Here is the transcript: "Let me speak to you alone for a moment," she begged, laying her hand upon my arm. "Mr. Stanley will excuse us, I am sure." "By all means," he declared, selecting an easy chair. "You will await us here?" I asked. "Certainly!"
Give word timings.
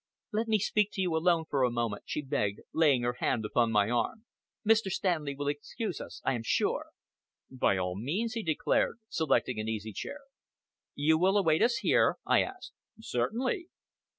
"Let 0.31 0.47
me 0.47 0.57
speak 0.57 0.89
to 0.93 1.01
you 1.03 1.15
alone 1.15 1.45
for 1.47 1.63
a 1.63 1.69
moment," 1.69 2.05
she 2.07 2.23
begged, 2.23 2.61
laying 2.73 3.03
her 3.03 3.17
hand 3.19 3.45
upon 3.45 3.71
my 3.71 3.91
arm. 3.91 4.25
"Mr. 4.67 4.89
Stanley 4.89 5.35
will 5.35 5.47
excuse 5.47 6.01
us, 6.01 6.23
I 6.25 6.33
am 6.33 6.41
sure." 6.41 6.87
"By 7.51 7.77
all 7.77 7.95
means," 7.95 8.33
he 8.33 8.41
declared, 8.41 8.97
selecting 9.09 9.59
an 9.59 9.69
easy 9.69 9.93
chair. 9.93 10.21
"You 10.95 11.19
will 11.19 11.37
await 11.37 11.61
us 11.61 11.75
here?" 11.85 12.17
I 12.25 12.41
asked. 12.41 12.73
"Certainly!" 12.99 13.69